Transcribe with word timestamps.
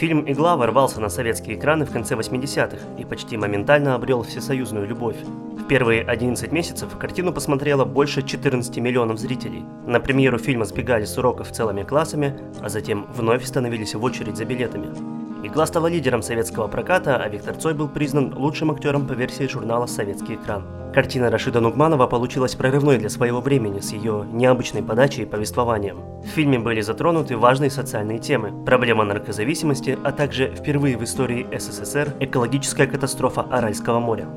Фильм 0.00 0.24
«Игла» 0.26 0.56
ворвался 0.56 0.98
на 0.98 1.10
советские 1.10 1.58
экраны 1.58 1.84
в 1.84 1.92
конце 1.92 2.14
80-х 2.14 2.78
и 2.98 3.04
почти 3.04 3.36
моментально 3.36 3.94
обрел 3.94 4.22
всесоюзную 4.22 4.86
любовь. 4.86 5.18
В 5.58 5.66
первые 5.68 6.00
11 6.00 6.50
месяцев 6.52 6.96
картину 6.96 7.34
посмотрело 7.34 7.84
больше 7.84 8.22
14 8.22 8.78
миллионов 8.78 9.18
зрителей. 9.18 9.62
На 9.86 10.00
премьеру 10.00 10.38
фильма 10.38 10.64
сбегали 10.64 11.04
с 11.04 11.18
уроков 11.18 11.52
целыми 11.52 11.82
классами, 11.82 12.34
а 12.62 12.70
затем 12.70 13.08
вновь 13.12 13.44
становились 13.44 13.94
в 13.94 14.02
очередь 14.02 14.38
за 14.38 14.46
билетами. 14.46 15.19
«Игла» 15.42 15.64
стала 15.64 15.86
лидером 15.86 16.20
советского 16.20 16.68
проката, 16.68 17.16
а 17.16 17.28
Виктор 17.28 17.56
Цой 17.56 17.72
был 17.72 17.88
признан 17.88 18.34
лучшим 18.36 18.70
актером 18.70 19.06
по 19.06 19.14
версии 19.14 19.46
журнала 19.46 19.86
«Советский 19.86 20.34
экран». 20.34 20.64
Картина 20.92 21.30
Рашида 21.30 21.60
Нугманова 21.60 22.06
получилась 22.08 22.56
прорывной 22.56 22.98
для 22.98 23.08
своего 23.08 23.40
времени 23.40 23.80
с 23.80 23.92
ее 23.92 24.26
необычной 24.30 24.82
подачей 24.82 25.22
и 25.22 25.26
повествованием. 25.26 26.00
В 26.22 26.26
фильме 26.26 26.58
были 26.58 26.82
затронуты 26.82 27.38
важные 27.38 27.70
социальные 27.70 28.18
темы– 28.18 28.64
проблема 28.66 29.04
наркозависимости, 29.04 29.98
а 30.04 30.12
также 30.12 30.48
впервые 30.48 30.98
в 30.98 31.04
истории 31.04 31.46
СССР 31.56 32.16
экологическая 32.20 32.86
катастрофа 32.86 33.42
Аральского 33.42 33.98
моря. 33.98 34.28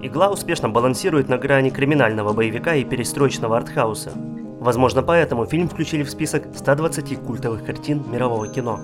«Игла» 0.00 0.30
успешно 0.30 0.68
балансирует 0.68 1.28
на 1.28 1.38
грани 1.38 1.70
криминального 1.70 2.32
боевика 2.32 2.74
и 2.74 2.84
перестроечного 2.84 3.56
артхауса. 3.56 4.12
Возможно, 4.60 5.02
поэтому 5.02 5.46
фильм 5.46 5.68
включили 5.68 6.04
в 6.04 6.10
список 6.10 6.44
120 6.54 7.18
культовых 7.20 7.64
картин 7.64 8.04
мирового 8.12 8.46
кино. 8.46 8.78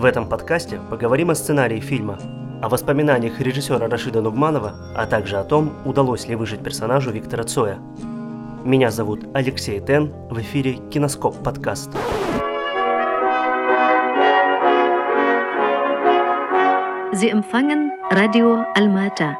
В 0.00 0.06
этом 0.06 0.26
подкасте 0.26 0.80
поговорим 0.88 1.28
о 1.28 1.34
сценарии 1.34 1.78
фильма, 1.78 2.18
о 2.62 2.70
воспоминаниях 2.70 3.38
режиссера 3.38 3.86
Рашида 3.86 4.22
Нугманова, 4.22 4.94
а 4.96 5.04
также 5.04 5.36
о 5.36 5.44
том, 5.44 5.76
удалось 5.84 6.26
ли 6.26 6.34
выжить 6.36 6.64
персонажу 6.64 7.10
Виктора 7.10 7.44
Цоя. 7.44 7.78
Меня 8.64 8.90
зовут 8.90 9.26
Алексей 9.34 9.78
Тен, 9.78 10.10
в 10.30 10.40
эфире 10.40 10.78
Киноскоп 10.90 11.36
подкаст. 11.44 11.90
Sie 17.12 17.30
empfangen 17.30 17.90
Radio 18.10 18.64
Almata. 18.74 19.34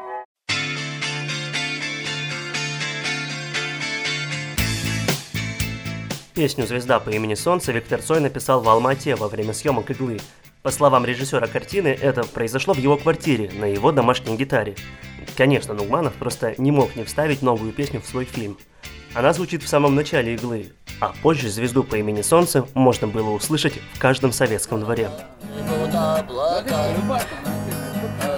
Песню 6.35 6.67
«Звезда 6.67 6.99
по 6.99 7.09
имени 7.09 7.33
Солнце» 7.33 7.71
Виктор 7.71 7.99
Цой 7.99 8.19
написал 8.19 8.61
в 8.61 8.69
Алмате 8.69 9.15
во 9.15 9.27
время 9.27 9.53
съемок 9.53 9.89
«Иглы». 9.89 10.19
По 10.63 10.69
словам 10.69 11.05
режиссера 11.05 11.47
картины, 11.47 11.87
это 11.87 12.23
произошло 12.23 12.75
в 12.75 12.77
его 12.77 12.95
квартире, 12.95 13.49
на 13.53 13.65
его 13.65 13.91
домашней 13.91 14.37
гитаре. 14.37 14.75
Конечно, 15.35 15.73
Нугманов 15.73 16.13
просто 16.13 16.53
не 16.59 16.71
мог 16.71 16.95
не 16.95 17.03
вставить 17.03 17.41
новую 17.41 17.73
песню 17.73 17.99
в 17.99 18.05
свой 18.05 18.25
фильм. 18.25 18.57
Она 19.15 19.33
звучит 19.33 19.63
в 19.63 19.67
самом 19.67 19.95
начале 19.95 20.35
иглы, 20.35 20.71
а 20.99 21.13
позже 21.23 21.49
звезду 21.49 21.83
по 21.83 21.95
имени 21.95 22.21
Солнце 22.21 22.67
можно 22.75 23.07
было 23.07 23.31
услышать 23.31 23.73
в 23.93 23.99
каждом 23.99 24.31
советском 24.31 24.79
дворе. 24.81 25.09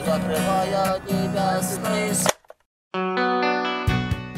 закрывая 0.05 0.99
небесный 1.07 2.32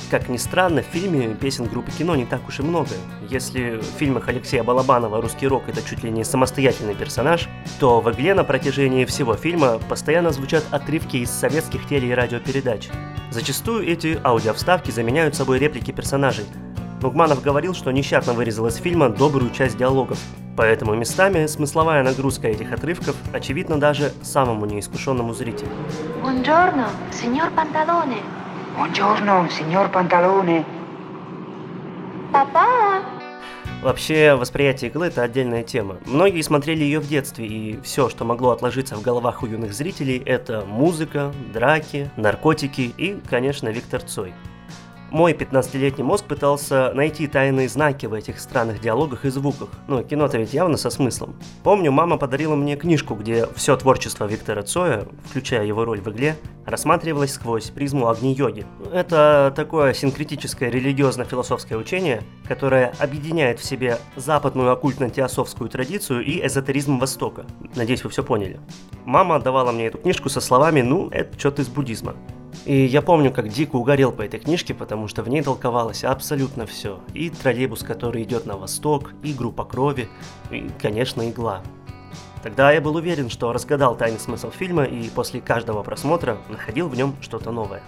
как 0.10 0.30
ни 0.30 0.38
странно, 0.38 0.82
в 0.82 0.86
фильме 0.86 1.36
песен 1.36 1.66
группы 1.66 1.92
кино 1.92 2.16
не 2.16 2.26
так 2.26 2.48
уж 2.48 2.60
и 2.60 2.64
много. 2.64 2.90
Если 3.30 3.78
в 3.78 3.98
фильмах 3.98 4.28
Алексея 4.28 4.64
Балабанова 4.64 5.22
русский 5.22 5.48
рок 5.48 5.68
это 5.68 5.82
чуть 5.82 6.04
ли 6.04 6.12
не 6.12 6.24
самостоятельный 6.24 6.96
персонаж, 6.96 7.50
то 7.80 8.02
в 8.02 8.12
«Игле» 8.12 8.34
на 8.34 8.44
протяжении 8.44 9.06
всего 9.06 9.36
фильма 9.36 9.80
постоянно 9.90 10.32
звучат 10.32 10.64
отрывки 10.72 11.18
из 11.18 11.32
советских 11.32 11.88
теле- 11.88 12.10
и 12.10 12.14
радиопередач. 12.14 12.90
Зачастую 13.32 13.88
эти 13.88 14.20
аудиовставки 14.24 14.92
заменяют 14.92 15.36
собой 15.36 15.60
реплики 15.60 15.92
персонажей. 15.92 16.46
Нугманов 17.02 17.42
говорил, 17.42 17.74
что 17.74 17.92
нещадно 17.92 18.34
вырезал 18.34 18.68
из 18.68 18.76
фильма 18.76 19.10
добрую 19.10 19.52
часть 19.52 19.78
диалогов, 19.78 20.18
поэтому 20.56 20.96
местами 20.96 21.46
смысловая 21.46 22.04
нагрузка 22.04 22.48
этих 22.48 22.72
отрывков 22.72 23.16
очевидна 23.34 23.80
даже 23.80 24.12
самому 24.24 24.66
неискушенному 24.66 25.34
зрителю. 25.34 25.70
Buongiorno, 26.24 26.88
signor 27.12 27.52
Pantalone. 27.54 28.45
Buongiorno, 28.76 29.48
signor 29.48 29.90
Pantalone. 29.90 30.66
Папа! 32.34 33.02
Вообще, 33.82 34.36
восприятие 34.36 34.92
иглы– 34.92 35.06
это 35.08 35.22
отдельная 35.22 35.64
тема. 35.64 35.96
Многие 36.06 36.42
смотрели 36.42 36.84
ее 36.84 37.00
в 37.00 37.08
детстве, 37.08 37.48
и 37.48 37.80
все, 37.84 38.10
что 38.10 38.26
могло 38.26 38.52
отложиться 38.52 38.98
в 38.98 39.02
головах 39.02 39.44
у 39.44 39.46
юных 39.46 39.74
зрителей– 39.74 40.22
это 40.26 40.66
музыка, 40.68 41.32
драки, 41.54 42.12
наркотики 42.18 42.94
и, 42.98 43.18
конечно, 43.30 43.70
Виктор 43.70 44.02
Цой. 44.02 44.34
Мой 45.16 45.32
15-летний 45.32 46.04
мозг 46.04 46.26
пытался 46.26 46.92
найти 46.94 47.28
тайные 47.28 47.70
знаки 47.70 48.06
в 48.06 48.14
этих 48.14 48.38
странных 48.38 48.82
диалогах 48.82 49.24
и 49.24 49.30
звуках. 49.30 49.70
Ну, 49.88 50.04
кино-то 50.04 50.38
ведь 50.38 50.54
явно 50.54 50.76
со 50.76 50.90
смыслом. 50.90 51.38
Помню, 51.64 51.90
мама 51.94 52.18
подарила 52.18 52.56
мне 52.56 52.76
книжку, 52.76 53.16
где 53.16 53.48
все 53.56 53.78
творчество 53.78 54.26
Виктора 54.26 54.64
Цоя, 54.64 55.08
включая 55.24 55.66
его 55.66 55.86
роль 55.86 56.02
в 56.02 56.10
игле, 56.10 56.36
рассматривалось 56.66 57.32
сквозь 57.32 57.70
призму 57.70 58.10
огни-йоги. 58.10 58.66
Это 58.92 59.54
такое 59.56 59.94
синкретическое 59.94 60.70
религиозно-философское 60.70 61.78
учение, 61.78 62.22
которое 62.46 62.94
объединяет 63.00 63.62
в 63.62 63.64
себе 63.64 64.00
западную 64.18 64.74
оккультно-теософскую 64.74 65.70
традицию 65.70 66.26
и 66.26 66.46
эзотеризм 66.46 67.00
Востока. 67.00 67.46
Надеюсь, 67.78 68.04
вы 68.04 68.10
все 68.10 68.22
поняли. 68.22 68.60
Мама 69.06 69.38
отдавала 69.38 69.72
мне 69.72 69.86
эту 69.86 69.98
книжку 69.98 70.28
со 70.28 70.42
словами 70.42 70.82
«ну, 70.82 71.08
это 71.10 71.40
что-то 71.40 71.62
из 71.62 71.70
буддизма». 71.70 72.16
И 72.66 72.86
я 72.86 73.02
помню, 73.02 73.32
как 73.32 73.50
дико 73.50 73.76
угорел 73.76 74.12
по 74.12 74.22
этой 74.22 74.40
книжке, 74.40 74.74
потому 74.74 75.08
что 75.08 75.22
в 75.24 75.30
ней 75.30 75.42
толковалось 75.42 76.04
абсолютно 76.04 76.66
все. 76.66 77.00
И 77.14 77.30
троллейбус, 77.30 77.84
который 77.84 78.24
идет 78.24 78.46
на 78.46 78.58
восток, 78.58 79.14
и 79.24 79.34
группа 79.34 79.66
крови, 79.66 80.08
и, 80.50 80.70
конечно, 80.82 81.30
игла. 81.30 81.62
Тогда 82.42 82.72
я 82.72 82.82
был 82.82 82.96
уверен, 82.96 83.30
что 83.30 83.52
разгадал 83.54 83.96
тайный 83.96 84.20
смысл 84.20 84.52
фильма 84.52 84.84
и 84.84 85.10
после 85.10 85.42
каждого 85.42 85.84
просмотра 85.84 86.38
находил 86.50 86.88
в 86.88 86.96
нем 86.96 87.16
что-то 87.22 87.52
новое. 87.52 87.82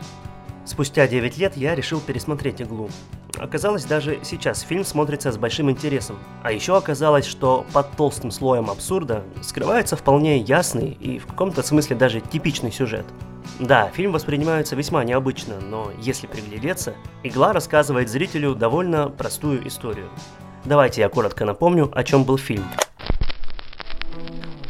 Спустя 0.65 1.07
9 1.07 1.37
лет 1.37 1.55
я 1.55 1.75
решил 1.75 2.01
пересмотреть 2.01 2.61
«Иглу». 2.61 2.89
Оказалось, 3.37 3.85
даже 3.85 4.19
сейчас 4.23 4.61
фильм 4.61 4.83
смотрится 4.83 5.31
с 5.31 5.37
большим 5.37 5.71
интересом. 5.71 6.17
А 6.43 6.51
еще 6.51 6.75
оказалось, 6.75 7.25
что 7.25 7.65
под 7.71 7.91
толстым 7.91 8.31
слоем 8.31 8.69
абсурда 8.69 9.23
скрывается 9.41 9.95
вполне 9.95 10.39
ясный 10.39 10.89
и 10.89 11.19
в 11.19 11.27
каком-то 11.27 11.63
смысле 11.63 11.95
даже 11.95 12.19
типичный 12.19 12.71
сюжет– 12.71 13.05
да, 13.59 13.89
фильм 13.89 14.11
воспринимается 14.11 14.75
весьма 14.75 15.03
необычно, 15.03 15.59
но 15.59 15.91
если 15.99 16.27
приглядеться, 16.27 16.93
«Игла» 17.23 17.53
рассказывает 17.53 18.09
зрителю 18.09 18.53
довольно 18.53 19.09
простую 19.09 19.67
историю. 19.67 20.09
Давайте 20.63 21.01
я 21.01 21.09
коротко 21.09 21.43
напомню, 21.43 21.91
о 21.93 22.03
чем 22.03 22.23
был 22.23 22.37
фильм. 22.37 22.65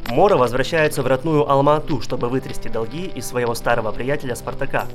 Мора 0.07 0.37
возвращается 0.37 1.03
в 1.03 1.07
родную 1.07 1.49
Алма-Ату, 1.49 2.01
чтобы 2.01 2.29
вытрясти 2.29 2.69
долги 2.69 3.07
из 3.07 3.27
своего 3.27 3.53
старого 3.55 3.91
приятеля 3.91 4.35
Спартака, 4.35 4.87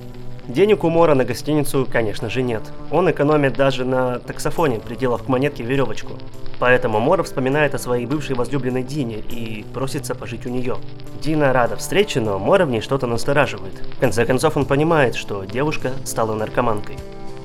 Денег 0.48 0.82
у 0.82 0.90
Мора 0.90 1.14
на 1.14 1.24
гостиницу, 1.24 1.86
конечно 1.90 2.28
же, 2.28 2.42
нет. 2.42 2.62
Он 2.90 3.08
экономит 3.08 3.54
даже 3.54 3.84
на 3.84 4.18
таксофоне, 4.18 4.80
приделав 4.80 5.22
к 5.22 5.28
монетке 5.28 5.62
веревочку. 5.62 6.14
Поэтому 6.58 6.98
Мора 6.98 7.22
вспоминает 7.22 7.74
о 7.74 7.78
своей 7.78 8.06
бывшей 8.06 8.34
возлюбленной 8.34 8.82
Дине 8.82 9.18
и 9.18 9.64
просится 9.72 10.16
пожить 10.16 10.44
у 10.46 10.48
нее. 10.48 10.76
Дина 11.20 11.52
рада 11.52 11.76
встрече, 11.76 12.20
но 12.20 12.40
Мора 12.40 12.66
в 12.66 12.70
ней 12.70 12.80
что-то 12.80 13.06
настораживает. 13.06 13.74
В 13.96 14.00
конце 14.00 14.26
концов 14.26 14.56
он 14.56 14.66
понимает, 14.66 15.14
что 15.14 15.44
девушка 15.44 15.92
стала 16.04 16.34
наркоманкой. 16.34 16.96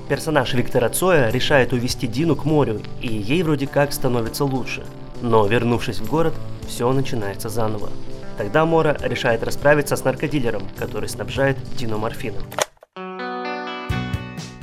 Персонаж 0.09 0.53
Виктора 0.53 0.90
Цоя 0.90 1.29
решает 1.29 1.74
увести 1.74 2.08
Дину 2.08 2.35
к 2.35 2.46
морю, 2.46 2.81
и 3.02 3.08
ей 3.08 3.44
вроде 3.44 3.68
как 3.68 3.94
становится 3.94 4.44
лучше. 4.44 4.84
Но 5.22 5.46
вернувшись 5.46 6.00
в 6.00 6.09
город, 6.09 6.34
все 6.68 6.91
начинается 6.91 7.50
заново. 7.50 7.90
Тогда 8.38 8.66
Мора 8.66 8.97
решает 9.02 9.44
расправиться 9.44 9.96
с 9.96 10.03
наркодилером, 10.03 10.64
который 10.78 11.09
снабжает 11.09 11.58
Дину 11.75 11.97
морфином. 11.97 12.44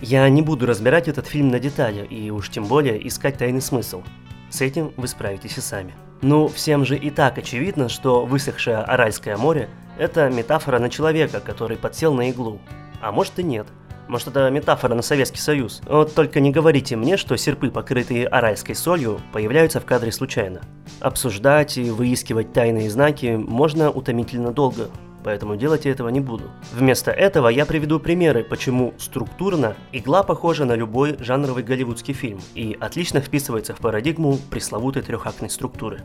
Я 0.07 0.29
не 0.29 0.43
буду 0.43 0.67
разбирать 0.67 1.09
этот 1.09 1.27
фильм 1.27 1.49
на 1.49 1.59
детали 1.59 2.05
и 2.05 2.29
уж 2.29 2.51
тем 2.51 2.67
более 2.67 3.09
искать 3.09 3.39
тайный 3.39 3.63
смысл. 3.63 4.03
С 4.51 4.61
этим 4.61 4.93
вы 4.99 5.09
справитесь 5.09 5.57
и 5.57 5.63
сами. 5.63 5.95
Ну, 6.21 6.47
всем 6.49 6.85
же 6.85 6.99
и 6.99 7.09
так 7.09 7.39
очевидно, 7.39 7.89
что 7.89 8.27
высохшее 8.27 8.81
Аральское 8.81 9.39
море– 9.39 9.71
это 9.99 10.29
метафора 10.29 10.79
на 10.79 10.91
человека, 10.91 11.41
который 11.41 11.79
подсел 11.79 12.13
на 12.13 12.29
иглу. 12.29 12.61
А 13.01 13.13
может 13.13 13.39
и 13.39 13.43
нет. 13.43 13.67
Может 14.07 14.29
это 14.29 14.51
метафора 14.51 14.95
на 14.95 15.01
Советский 15.01 15.41
Союз. 15.41 15.81
Вот 15.87 16.15
только 16.15 16.41
не 16.41 16.51
говорите 16.51 16.97
мне, 16.97 17.17
что 17.17 17.39
серпы, 17.39 17.71
покрытые 17.71 18.27
аральской 18.27 18.75
солью, 18.75 19.23
появляются 19.33 19.81
в 19.81 19.87
кадре 19.87 20.13
случайно. 20.13 20.61
Обсуждать 21.01 21.79
и 21.79 21.89
выискивать 21.89 22.53
тайные 22.53 22.91
знаки 22.91 23.37
можно 23.39 23.91
утомительно 23.91 24.53
долго, 24.53 24.91
поэтому 25.25 25.57
делать 25.57 25.87
я 25.87 25.91
этого 25.91 26.11
не 26.11 26.21
буду. 26.21 26.45
Вместо 26.73 27.11
этого 27.11 27.49
я 27.49 27.67
приведу 27.67 27.99
примеры, 27.99 28.45
почему 28.45 28.95
структурно 28.99 29.75
игла 29.91 30.23
похожа 30.23 30.65
на 30.65 30.75
любой 30.75 31.17
жанровый 31.19 31.65
голливудский 31.65 32.15
фильм 32.15 32.41
и 32.55 32.77
отлично 32.79 33.21
вписывается 33.21 33.75
в 33.75 33.79
парадигму 33.79 34.39
пресловутой 34.51 35.03
трехактной 35.03 35.51
структуры. 35.51 36.03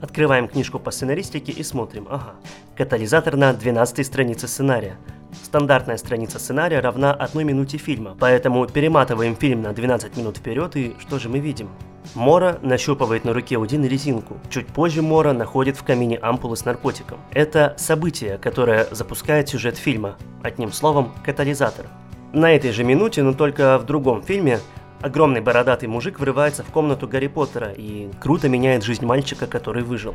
Открываем 0.00 0.48
книжку 0.48 0.78
по 0.78 0.90
сценаристике 0.90 1.52
и 1.52 1.62
смотрим. 1.62 2.06
Ага. 2.10 2.34
Катализатор 2.76 3.36
на 3.36 3.52
12 3.52 4.06
странице 4.06 4.46
сценария. 4.46 4.96
Стандартная 5.42 5.96
страница 5.96 6.38
сценария 6.38 6.80
равна 6.80 7.12
одной 7.12 7.44
минуте 7.44 7.78
фильма, 7.78 8.16
поэтому 8.18 8.66
перематываем 8.66 9.36
фильм 9.36 9.62
на 9.62 9.72
12 9.72 10.16
минут 10.16 10.38
вперед 10.38 10.76
и 10.76 10.94
что 11.00 11.18
же 11.18 11.28
мы 11.28 11.38
видим? 11.38 11.68
Мора 12.14 12.58
нащупывает 12.62 13.24
на 13.24 13.32
руке 13.32 13.56
у 13.56 13.66
Дины 13.66 13.86
резинку. 13.86 14.38
Чуть 14.50 14.66
позже 14.66 15.02
Мора 15.02 15.32
находит 15.32 15.76
в 15.76 15.84
камине 15.84 16.18
ампулы 16.18 16.56
с 16.56 16.64
наркотиком. 16.64 17.18
Это 17.32 17.74
событие, 17.78 18.38
которое 18.38 18.86
запускает 18.90 19.48
сюжет 19.48 19.76
фильма. 19.76 20.16
Одним 20.42 20.72
словом, 20.72 21.12
катализатор. 21.24 21.86
На 22.32 22.52
этой 22.52 22.72
же 22.72 22.84
минуте, 22.84 23.22
но 23.22 23.32
только 23.32 23.78
в 23.78 23.86
другом 23.86 24.22
фильме, 24.22 24.60
огромный 25.00 25.40
бородатый 25.40 25.86
мужик 25.86 26.20
врывается 26.20 26.62
в 26.62 26.66
комнату 26.66 27.08
Гарри 27.08 27.28
Поттера 27.28 27.72
и 27.72 28.10
круто 28.20 28.48
меняет 28.48 28.84
жизнь 28.84 29.04
мальчика, 29.04 29.46
который 29.46 29.82
выжил. 29.82 30.14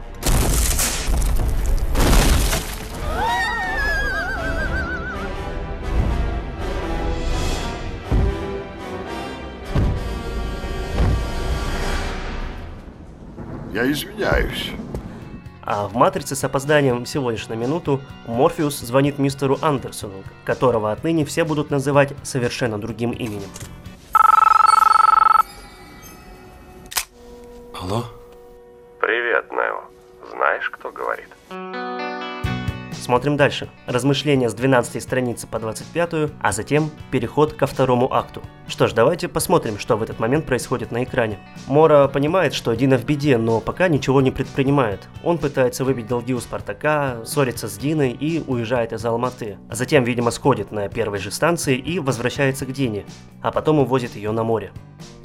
Я 13.74 13.92
извиняюсь. 13.92 14.72
А 15.64 15.88
в 15.88 15.96
«Матрице» 15.96 16.36
с 16.36 16.44
опозданием 16.44 17.06
всего 17.06 17.32
лишь 17.32 17.48
на 17.48 17.54
минуту 17.56 18.02
Морфеус 18.28 18.80
звонит 18.80 19.18
мистеру 19.18 19.58
Андерсону, 19.64 20.24
которого 20.46 20.92
отныне 20.92 21.26
все 21.26 21.44
будут 21.44 21.72
называть 21.72 22.14
совершенно 22.22 22.78
другим 22.78 23.12
именем. 23.12 23.50
Алло? 27.74 28.04
Привет, 29.00 29.52
Нео. 29.52 29.82
Знаешь, 30.30 30.70
кто 30.70 30.92
говорит? 30.92 31.30
Смотрим 33.04 33.36
дальше. 33.36 33.68
Размышления 33.86 34.50
с 34.50 34.54
12 34.54 35.04
страницы 35.04 35.46
по 35.46 35.60
25, 35.60 36.32
а 36.40 36.52
затем 36.54 36.90
переход 37.12 37.52
ко 37.52 37.68
второму 37.68 38.14
акту. 38.14 38.42
Что 38.70 38.88
ж, 38.88 38.94
давайте 38.94 39.28
посмотрим, 39.28 39.78
что 39.78 39.98
в 39.98 40.04
этот 40.04 40.22
момент 40.22 40.46
происходит 40.46 40.94
на 40.94 41.04
экране. 41.04 41.38
Мора 41.68 42.08
понимает, 42.08 42.54
что 42.54 42.74
Дина 42.74 42.98
в 42.98 43.04
беде, 43.04 43.38
но 43.38 43.60
пока 43.60 43.90
ничего 43.90 44.22
не 44.22 44.32
предпринимает. 44.32 45.10
Он 45.22 45.38
пытается 45.38 45.84
выбить 45.84 46.08
долги 46.08 46.34
у 46.34 46.40
Спартака, 46.40 47.26
ссорится 47.26 47.68
с 47.68 47.78
Диной 47.78 48.12
и 48.12 48.42
уезжает 48.48 48.94
из 48.94 49.04
Алматы. 49.04 49.58
Затем, 49.70 50.06
видимо, 50.06 50.32
сходит 50.32 50.72
на 50.72 50.88
первой 50.88 51.20
же 51.20 51.30
станции 51.30 51.76
и 51.76 52.00
возвращается 52.00 52.66
к 52.66 52.72
Дине, 52.72 53.06
а 53.42 53.52
потом 53.52 53.80
увозит 53.80 54.16
ее 54.16 54.32
на 54.32 54.46
море. 54.46 54.72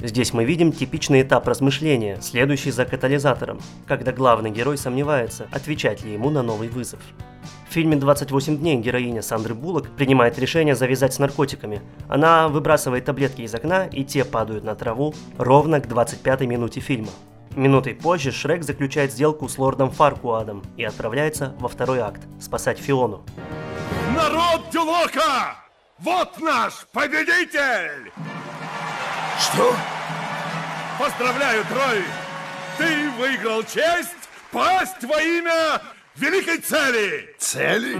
Здесь 0.01 0.33
мы 0.33 0.43
видим 0.43 0.73
типичный 0.73 1.21
этап 1.21 1.47
размышления, 1.47 2.17
следующий 2.19 2.71
за 2.71 2.83
катализатором, 2.83 3.61
когда 3.87 4.11
главный 4.11 4.51
герой 4.51 4.77
сомневается, 4.77 5.47
отвечать 5.53 6.03
ли 6.03 6.11
ему 6.11 6.29
на 6.29 6.43
новый 6.43 6.67
вызов. 6.67 6.99
В 7.69 7.71
фильме 7.71 7.95
«28 7.97 8.55
дней» 8.57 8.77
героиня 8.77 9.21
Сандры 9.21 9.53
Буллок 9.53 9.91
принимает 9.95 10.39
решение 10.39 10.73
завязать 10.73 11.13
с 11.13 11.19
наркотиками. 11.19 11.83
Она 12.07 12.47
выбрасывает 12.47 13.05
таблетки 13.05 13.43
из 13.43 13.53
окна, 13.53 13.85
и 13.85 14.03
те 14.03 14.25
падают 14.25 14.63
на 14.63 14.73
траву 14.73 15.13
ровно 15.37 15.79
к 15.79 15.85
25-й 15.85 16.47
минуте 16.47 16.79
фильма. 16.79 17.09
Минутой 17.55 17.93
позже 17.93 18.31
Шрек 18.31 18.63
заключает 18.63 19.11
сделку 19.11 19.47
с 19.47 19.59
лордом 19.59 19.91
Фаркуадом 19.91 20.63
и 20.77 20.83
отправляется 20.83 21.53
во 21.59 21.69
второй 21.69 21.99
акт– 21.99 22.21
спасать 22.41 22.79
Фиону. 22.79 23.21
Народ 24.15 24.61
Дюлока! 24.73 25.55
Вот 25.99 26.41
наш 26.41 26.87
победитель! 26.91 28.11
Что? 29.39 29.75
Поздравляю, 30.97 31.63
Трой! 31.65 32.03
Ты 32.79 33.11
выиграл 33.19 33.61
честь 33.61 34.09
пасть 34.51 35.03
во 35.03 35.21
имя 35.21 35.79
великой 36.19 36.57
цели! 36.57 37.35
Цели? 37.37 37.97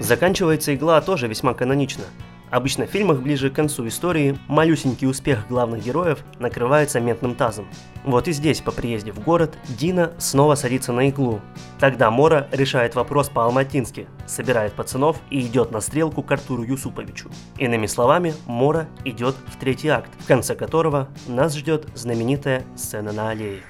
Заканчивается 0.00 0.74
игла 0.74 1.00
тоже 1.00 1.28
весьма 1.28 1.54
канонично. 1.54 2.04
Обычно 2.50 2.86
в 2.86 2.90
фильмах 2.90 3.20
ближе 3.20 3.50
к 3.50 3.54
концу 3.54 3.86
истории 3.88 4.38
малюсенький 4.48 5.06
успех 5.06 5.46
главных 5.48 5.84
героев 5.84 6.20
накрывается 6.38 6.98
ментным 6.98 7.34
тазом. 7.34 7.68
Вот 8.04 8.26
и 8.26 8.32
здесь, 8.32 8.62
по 8.62 8.72
приезде 8.72 9.12
в 9.12 9.20
город, 9.20 9.58
Дина 9.68 10.12
снова 10.16 10.54
садится 10.54 10.92
на 10.92 11.10
иглу. 11.10 11.42
Тогда 11.78 12.10
Мора 12.10 12.48
решает 12.50 12.94
вопрос 12.94 13.28
по-алматински, 13.28 14.06
собирает 14.26 14.72
пацанов 14.72 15.18
и 15.28 15.40
идет 15.40 15.72
на 15.72 15.82
стрелку 15.82 16.22
к 16.22 16.32
Артуру 16.32 16.62
Юсуповичу. 16.62 17.30
Иными 17.58 17.86
словами, 17.86 18.32
Мора 18.46 18.88
идет 19.04 19.36
в 19.48 19.58
третий 19.58 19.88
акт, 19.88 20.10
в 20.18 20.26
конце 20.26 20.54
которого 20.54 21.10
нас 21.26 21.54
ждет 21.54 21.86
знаменитая 21.94 22.64
сцена 22.76 23.12
на 23.12 23.28
аллее. 23.28 23.60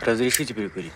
Разрешите 0.00 0.54
перекурить? 0.54 0.92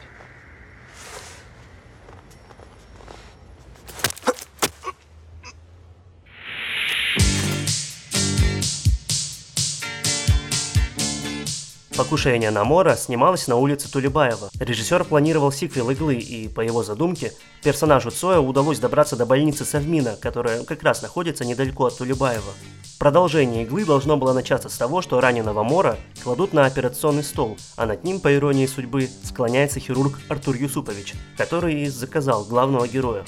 «Покушение 11.96 12.50
на 12.50 12.62
Мора» 12.62 12.94
снималось 12.94 13.48
на 13.48 13.56
улице 13.56 13.90
Тулебаева. 13.90 14.50
Режиссер 14.60 15.04
планировал 15.04 15.50
сиквел 15.50 15.88
«Иглы», 15.88 16.16
и, 16.16 16.46
по 16.46 16.60
его 16.60 16.82
задумке, 16.82 17.32
персонажу 17.62 18.10
Цоя 18.10 18.38
удалось 18.38 18.78
добраться 18.78 19.16
до 19.16 19.24
больницы 19.24 19.64
Совмина, 19.64 20.14
которая 20.20 20.62
как 20.64 20.82
раз 20.82 21.00
находится 21.00 21.46
недалеко 21.46 21.86
от 21.86 21.96
Тулебаева. 21.96 22.52
Продолжение 22.98 23.62
«Иглы» 23.62 23.86
должно 23.86 24.18
было 24.18 24.34
начаться 24.34 24.68
с 24.68 24.76
того, 24.76 25.00
что 25.00 25.22
раненого 25.22 25.62
Мора 25.62 25.96
кладут 26.22 26.52
на 26.52 26.66
операционный 26.66 27.24
стол, 27.24 27.56
а 27.76 27.86
над 27.86 28.04
ним, 28.04 28.20
по 28.20 28.34
иронии 28.34 28.66
судьбы, 28.66 29.08
склоняется 29.24 29.80
хирург 29.80 30.18
Артур 30.28 30.56
Юсупович, 30.56 31.14
который 31.38 31.80
и 31.80 31.88
заказал 31.88 32.44
главного 32.44 32.86
героя. 32.86 33.24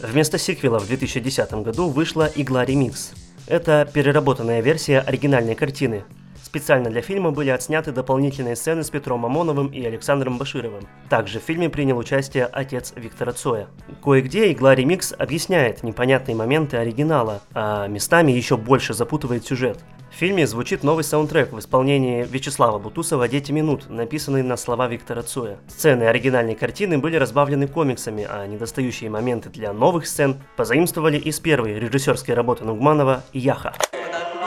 Вместо 0.00 0.38
сиквела 0.38 0.78
в 0.78 0.86
2010 0.86 1.52
году 1.54 1.88
вышла 1.88 2.30
«Игла 2.36 2.64
Ремикс». 2.64 3.10
Это 3.48 3.88
переработанная 3.92 4.60
версия 4.60 5.00
оригинальной 5.00 5.56
картины, 5.56 6.04
Специально 6.46 6.88
для 6.88 7.02
фильма 7.02 7.32
были 7.32 7.50
отсняты 7.50 7.90
дополнительные 7.90 8.54
сцены 8.54 8.84
с 8.84 8.90
Петром 8.90 9.18
Мамоновым 9.18 9.66
и 9.66 9.84
Александром 9.84 10.38
Башировым. 10.38 10.86
Также 11.08 11.40
в 11.40 11.42
фильме 11.42 11.68
принял 11.68 11.98
участие 11.98 12.46
отец 12.46 12.92
Виктора 12.94 13.32
Цоя. 13.32 13.66
Кое-где 14.00 14.52
игла 14.52 14.76
ремикс 14.76 15.12
объясняет 15.18 15.82
непонятные 15.82 16.36
моменты 16.36 16.76
оригинала, 16.76 17.42
а 17.52 17.88
местами 17.88 18.30
еще 18.30 18.56
больше 18.56 18.94
запутывает 18.94 19.44
сюжет. 19.44 19.80
В 20.12 20.14
фильме 20.14 20.46
звучит 20.46 20.84
новый 20.84 21.02
саундтрек 21.02 21.52
в 21.52 21.58
исполнении 21.58 22.22
Вячеслава 22.22 22.78
Бутусова 22.78 23.26
«Дети 23.26 23.50
минут», 23.50 23.90
написанный 23.90 24.44
на 24.44 24.56
слова 24.56 24.86
Виктора 24.86 25.22
Цоя. 25.22 25.58
Сцены 25.66 26.04
оригинальной 26.04 26.54
картины 26.54 26.96
были 26.98 27.16
разбавлены 27.16 27.66
комиксами, 27.66 28.24
а 28.30 28.46
недостающие 28.46 29.10
моменты 29.10 29.48
для 29.50 29.72
новых 29.72 30.06
сцен 30.06 30.36
позаимствовали 30.56 31.18
из 31.18 31.40
первой 31.40 31.80
режиссерской 31.80 32.36
работы 32.36 32.64
Нугманова 32.64 33.24
«Яха». 33.32 33.74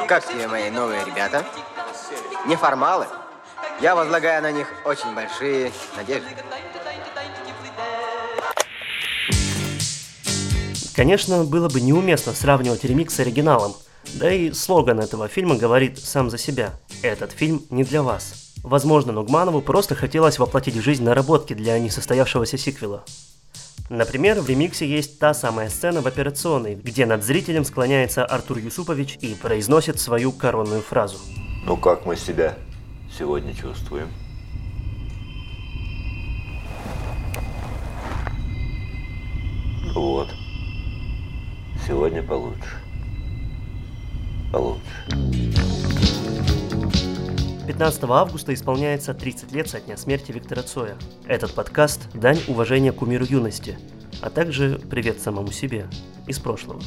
Как 0.07 0.25
тебе 0.25 0.47
мои 0.47 0.71
новые 0.71 1.05
ребята? 1.05 1.45
Неформалы. 2.47 3.05
Я 3.81 3.95
возлагаю 3.95 4.41
на 4.41 4.51
них 4.51 4.67
очень 4.85 5.13
большие 5.13 5.71
надежды. 5.95 6.27
Конечно, 10.95 11.43
было 11.43 11.69
бы 11.69 11.81
неуместно 11.81 12.33
сравнивать 12.33 12.83
ремикс 12.83 13.15
с 13.15 13.19
оригиналом, 13.19 13.73
да 14.15 14.31
и 14.31 14.51
слоган 14.51 14.99
этого 14.99 15.27
фильма 15.27 15.55
говорит 15.55 15.99
сам 15.99 16.29
за 16.29 16.37
себя. 16.37 16.71
Этот 17.01 17.31
фильм 17.31 17.63
не 17.69 17.83
для 17.83 18.03
вас. 18.03 18.53
Возможно, 18.63 19.13
Нугманову 19.13 19.61
просто 19.61 19.95
хотелось 19.95 20.39
воплотить 20.39 20.75
в 20.75 20.81
жизнь 20.81 21.03
наработки 21.03 21.53
для 21.53 21.79
несостоявшегося 21.79 22.57
сиквела. 22.57 23.03
Например, 23.89 24.39
в 24.39 24.49
ремиксе 24.49 24.87
есть 24.87 25.19
та 25.19 25.33
самая 25.33 25.69
сцена 25.69 26.01
в 26.01 26.07
операционной, 26.07 26.75
где 26.75 27.05
над 27.05 27.23
зрителем 27.23 27.65
склоняется 27.65 28.25
Артур 28.25 28.59
Юсупович 28.59 29.17
и 29.21 29.35
произносит 29.35 29.99
свою 29.99 30.31
коронную 30.31 30.81
фразу. 30.81 31.17
Ну 31.65 31.77
как 31.77 32.05
мы 32.05 32.15
себя 32.15 32.57
сегодня 33.11 33.53
чувствуем? 33.53 34.07
Вот. 39.93 40.29
Сегодня 41.85 42.23
получше. 42.23 42.77
Получше. 44.51 44.79
15 47.67 48.03
августа 48.05 48.53
исполняется 48.53 49.13
30 49.13 49.51
лет 49.51 49.69
со 49.69 49.79
дня 49.79 49.95
смерти 49.97 50.31
Виктора 50.31 50.63
Цоя. 50.63 50.95
Этот 51.27 51.53
подкаст– 51.53 52.09
дань 52.13 52.39
уважения 52.47 52.91
кумиру 52.91 53.25
юности, 53.25 53.77
а 54.21 54.29
также 54.29 54.79
привет 54.89 55.21
самому 55.21 55.51
себе 55.51 55.87
из 56.25 56.39
прошлого. 56.39 56.81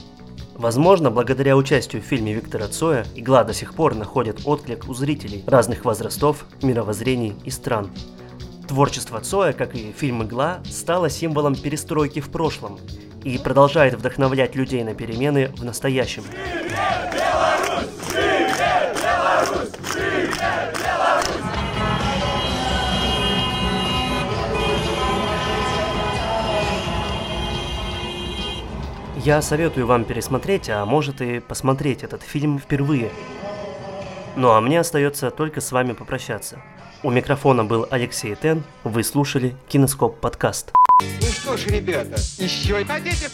Возможно, 0.62 1.10
благодаря 1.10 1.56
участию 1.56 2.00
в 2.00 2.04
фильме 2.04 2.34
Виктора 2.34 2.68
Цоя 2.68 3.04
игла 3.16 3.42
до 3.42 3.52
сих 3.52 3.74
пор 3.74 3.96
находит 3.96 4.42
отклик 4.44 4.88
у 4.88 4.94
зрителей 4.94 5.42
разных 5.48 5.84
возрастов, 5.84 6.46
мировоззрений 6.62 7.34
и 7.44 7.50
стран. 7.50 7.90
Творчество 8.68 9.20
Цоя, 9.20 9.54
как 9.54 9.74
и 9.74 9.90
фильм 9.90 10.22
«Игла», 10.22 10.60
стало 10.64 11.10
символом 11.10 11.56
перестройки 11.56 12.20
в 12.20 12.30
прошлом 12.30 12.78
и 13.24 13.38
продолжает 13.38 13.94
вдохновлять 13.94 14.54
людей 14.54 14.84
на 14.84 14.94
перемены 14.94 15.48
в 15.48 15.64
настоящем. 15.64 16.22
Я 29.24 29.40
советую 29.40 29.86
вам 29.86 30.04
пересмотреть, 30.04 30.68
а 30.68 30.84
может 30.84 31.20
и 31.20 31.38
посмотреть 31.38 32.02
этот 32.02 32.22
фильм 32.22 32.58
впервые. 32.58 33.08
Ну 34.34 34.50
а 34.50 34.60
мне 34.60 34.80
остается 34.80 35.30
только 35.30 35.60
с 35.60 35.70
вами 35.70 35.92
попрощаться. 35.92 36.60
У 37.04 37.10
микрофона 37.10 37.64
был 37.64 37.86
Алексей 37.88 38.34
Тен. 38.34 38.64
Вы 38.82 39.04
слушали 39.04 39.54
Кинескоп 39.68 40.18
подкаст. 40.18 40.72
Ну 41.20 41.26
что 41.28 41.56
ж, 41.56 41.66
ребята, 41.66 42.16
еще 42.38 42.84
хотите? 42.84 43.28